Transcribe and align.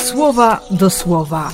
słowa 0.00 0.60
do 0.70 0.90
słowa. 0.90 1.52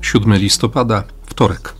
Siódmy 0.00 0.38
listopada, 0.38 1.04
wtorek. 1.26 1.74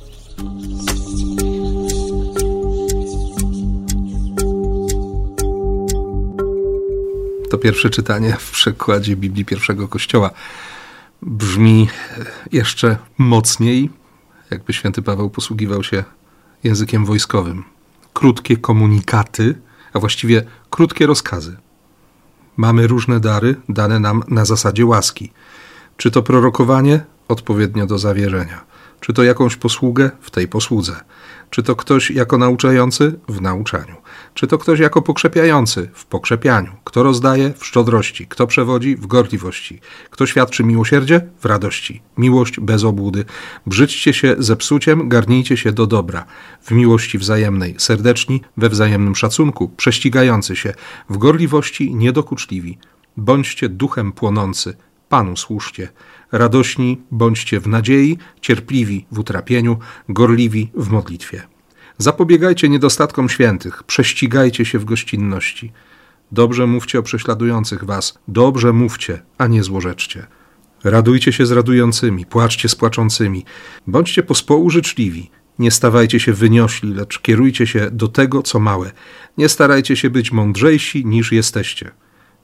To 7.51 7.59
pierwsze 7.59 7.91
czytanie 7.91 8.37
w 8.39 8.51
przekładzie 8.51 9.17
Biblii 9.17 9.45
pierwszego 9.45 9.89
Kościoła 9.89 10.31
brzmi 11.23 11.89
jeszcze 12.53 12.97
mocniej, 13.19 13.91
jakby 14.53 14.73
święty 14.73 15.03
Paweł 15.03 15.31
posługiwał 15.31 15.83
się 15.83 16.05
językiem 16.65 17.05
wojskowym. 17.05 17.65
Krótkie 18.13 18.57
komunikaty, 18.57 19.55
a 19.93 19.99
właściwie 19.99 20.45
krótkie 20.71 21.07
rozkazy. 21.07 21.57
Mamy 22.57 22.87
różne 22.87 23.21
dary 23.21 23.57
dane 23.69 24.01
nam 24.01 24.23
na 24.29 24.45
zasadzie 24.45 24.87
łaski. 24.87 25.33
Czy 25.97 26.11
to 26.11 26.23
prorokowanie? 26.23 27.05
Odpowiednio 27.29 27.87
do 27.87 27.99
zawierzenia 27.99 28.72
czy 29.03 29.13
to 29.13 29.23
jakąś 29.23 29.57
posługę? 29.57 30.11
W 30.21 30.31
tej 30.31 30.49
posłudze, 30.49 31.01
czy 31.51 31.63
to 31.63 31.77
ktoś 31.77 32.11
jako 32.11 32.39
nauczający? 32.39 33.19
W 33.29 33.41
nauczaniu, 33.41 33.97
czy 34.35 34.47
to 34.47 34.59
ktoś 34.59 34.81
jako 34.81 35.03
pokrzepiający? 35.03 35.91
W 35.95 36.05
pokrzepianiu, 36.05 36.73
kto 36.85 37.03
rozdaje? 37.03 37.55
W 37.59 37.67
szczodrości, 37.67 38.27
kto 38.27 38.47
przewodzi? 38.47 38.97
W 38.97 39.07
gorliwości, 39.07 39.81
kto 40.11 40.27
świadczy 40.27 40.65
miłosierdzie? 40.65 41.21
W 41.41 41.45
radości, 41.45 42.03
miłość 42.19 42.61
bez 42.61 42.85
obłudy. 42.85 43.25
Brzydźcie 43.67 44.13
się 44.13 44.35
ze 44.39 44.57
psuciem, 44.57 45.09
garnijcie 45.09 45.57
się 45.57 45.73
do 45.73 45.87
dobra, 45.87 46.25
w 46.63 46.71
miłości 46.71 47.19
wzajemnej, 47.19 47.75
serdeczni, 47.79 48.41
we 48.57 48.69
wzajemnym 48.69 49.17
szacunku, 49.17 49.69
prześcigający 49.69 50.57
się, 50.57 50.75
w 51.11 51.19
gorliwości 51.19 51.95
niedokuczliwi. 51.95 52.79
Bądźcie 53.17 53.69
duchem 53.69 54.13
płonący, 54.13 54.77
Panu 55.13 55.37
służcie. 55.37 55.89
Radośni 56.33 57.01
bądźcie 57.11 57.61
w 57.61 57.69
nadziei, 57.69 58.19
cierpliwi 58.41 59.07
w 59.13 59.19
utrapieniu, 59.19 59.79
gorliwi 60.09 60.71
w 60.75 60.91
modlitwie. 60.91 61.43
Zapobiegajcie 61.99 62.69
niedostatkom 62.69 63.29
świętych, 63.29 63.83
prześcigajcie 63.83 64.65
się 64.65 64.79
w 64.79 64.85
gościnności. 64.85 65.73
Dobrze 66.31 66.67
mówcie 66.67 66.99
o 66.99 67.03
prześladujących 67.03 67.85
was, 67.85 68.19
dobrze 68.29 68.73
mówcie, 68.73 69.23
a 69.39 69.47
nie 69.47 69.63
złorzeczcie. 69.63 70.27
Radujcie 70.85 71.33
się 71.33 71.47
z 71.47 71.53
radującymi, 71.53 72.27
płaczcie 72.27 72.69
z 72.69 72.75
płaczącymi. 72.75 73.45
Bądźcie 73.87 74.23
pospołu 74.23 74.71
życzliwi. 74.71 75.31
Nie 75.59 75.71
stawajcie 75.71 76.21
się 76.21 76.33
wyniośli, 76.33 76.95
lecz 76.95 77.19
kierujcie 77.19 77.67
się 77.67 77.91
do 77.91 78.09
tego, 78.09 78.43
co 78.43 78.61
małe. 78.61 78.93
Nie 79.39 79.49
starajcie 79.49 79.97
się 79.97 80.11
być 80.11 80.33
mądrzejsi 80.33 81.07
niż 81.07 81.33
jesteście. 81.33 81.91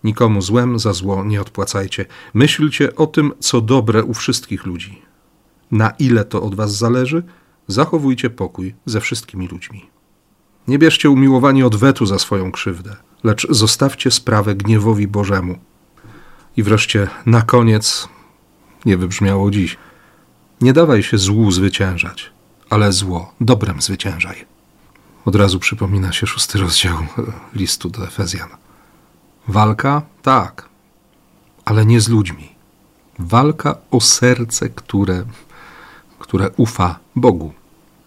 Nikomu 0.05 0.43
złem 0.43 0.79
za 0.79 0.93
zło 0.93 1.25
nie 1.25 1.41
odpłacajcie. 1.41 2.07
Myślcie 2.35 2.97
o 2.97 3.07
tym, 3.07 3.33
co 3.41 3.61
dobre 3.61 4.05
u 4.05 4.15
wszystkich 4.15 4.67
ludzi. 4.67 5.03
Na 5.71 5.91
ile 5.91 6.25
to 6.25 6.43
od 6.43 6.55
was 6.55 6.77
zależy, 6.77 7.23
zachowujcie 7.67 8.31
pokój 8.31 8.75
ze 8.87 9.01
wszystkimi 9.01 9.49
ludźmi. 9.49 9.91
Nie 10.69 10.79
bierzcie 10.79 11.11
umiłowani 11.11 11.63
odwetu 11.63 12.07
za 12.07 12.19
swoją 12.19 12.53
krzywdę, 12.53 12.97
lecz 13.25 13.47
zostawcie 13.51 14.11
sprawę 14.11 14.55
gniewowi 14.55 15.09
Bożemu. 15.09 15.59
I 16.57 16.63
wreszcie 16.63 17.09
na 17.27 17.43
koniec, 17.43 18.09
nie 18.85 18.97
wybrzmiało 18.97 19.51
dziś, 19.51 19.77
nie 20.61 20.73
dawaj 20.73 21.03
się 21.03 21.19
złu 21.19 21.51
zwyciężać, 21.51 22.33
ale 22.71 22.93
zło 22.93 23.35
dobrem 23.41 23.83
zwyciężaj. 23.83 24.47
Od 25.25 25.35
razu 25.35 25.59
przypomina 25.59 26.13
się 26.13 26.27
szósty 26.27 26.59
rozdział 26.59 26.99
listu 27.55 27.91
do 27.91 28.07
Efezjan. 28.07 28.49
Walka? 29.49 30.03
Tak, 30.23 30.69
ale 31.65 31.87
nie 31.87 32.01
z 32.01 32.09
ludźmi. 32.09 32.49
Walka 33.19 33.77
o 33.91 34.01
serce, 34.01 34.69
które, 34.69 35.25
które 36.19 36.51
ufa 36.57 36.99
Bogu, 37.17 37.53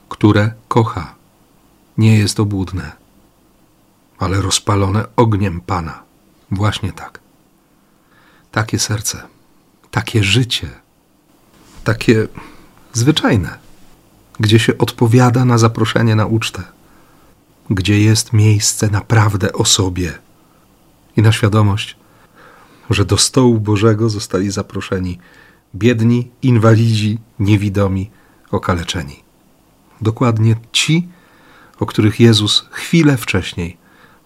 które 0.09 0.51
kocha. 0.67 1.15
Nie 1.97 2.17
jest 2.17 2.39
obłudne, 2.39 2.91
ale 4.19 4.41
rozpalone 4.41 5.05
ogniem 5.15 5.61
Pana. 5.61 6.03
Właśnie 6.51 6.93
tak. 6.93 7.19
Takie 8.51 8.79
serce, 8.79 9.21
takie 9.91 10.23
życie, 10.23 10.69
takie 11.83 12.27
zwyczajne, 12.93 13.57
gdzie 14.39 14.59
się 14.59 14.77
odpowiada 14.77 15.45
na 15.45 15.57
zaproszenie 15.57 16.15
na 16.15 16.25
ucztę, 16.25 16.63
gdzie 17.69 18.01
jest 18.01 18.33
miejsce 18.33 18.87
naprawdę 18.87 19.53
o 19.53 19.65
sobie 19.65 20.19
i 21.17 21.21
na 21.21 21.31
świadomość, 21.31 21.95
że 22.89 23.05
do 23.05 23.17
stołu 23.17 23.59
Bożego 23.59 24.09
zostali 24.09 24.51
zaproszeni 24.51 25.17
biedni, 25.75 26.31
inwalidzi, 26.41 27.17
niewidomi, 27.39 28.09
okaleczeni. 28.51 29.23
Dokładnie 30.01 30.55
ci, 30.71 31.07
o 31.79 31.85
których 31.85 32.19
Jezus 32.19 32.65
chwilę 32.71 33.17
wcześniej 33.17 33.77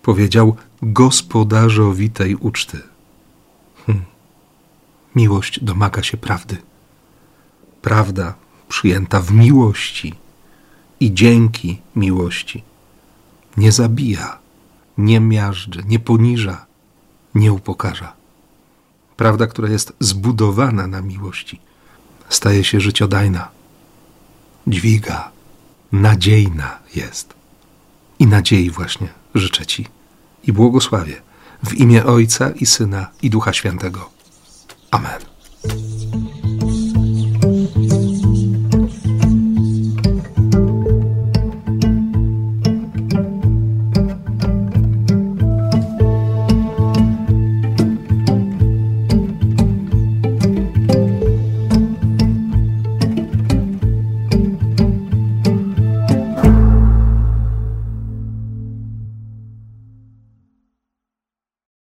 powiedział 0.01 0.55
gospodarzowi 0.81 2.09
tej 2.09 2.35
uczty. 2.35 2.81
Hm. 3.85 4.01
Miłość 5.15 5.63
domaga 5.63 6.03
się 6.03 6.17
prawdy. 6.17 6.57
Prawda 7.81 8.33
przyjęta 8.69 9.21
w 9.21 9.31
miłości 9.31 10.13
i 10.99 11.13
dzięki 11.13 11.81
miłości 11.95 12.63
nie 13.57 13.71
zabija, 13.71 14.37
nie 14.97 15.19
miażdży, 15.19 15.83
nie 15.87 15.99
poniża, 15.99 16.64
nie 17.35 17.53
upokarza. 17.53 18.13
Prawda, 19.17 19.47
która 19.47 19.69
jest 19.69 19.93
zbudowana 19.99 20.87
na 20.87 21.01
miłości, 21.01 21.59
staje 22.29 22.63
się 22.63 22.79
życiodajna, 22.79 23.47
dźwiga, 24.67 25.31
nadziejna 25.91 26.79
jest. 26.95 27.33
I 28.19 28.27
nadziei 28.27 28.69
właśnie 28.69 29.07
życzę 29.35 29.65
Ci 29.65 29.87
i 30.43 30.53
błogosławię 30.53 31.21
w 31.63 31.73
imię 31.73 32.05
Ojca 32.05 32.49
i 32.49 32.65
Syna 32.65 33.07
i 33.21 33.29
Ducha 33.29 33.53
Świętego. 33.53 34.09
Amen. 34.91 35.34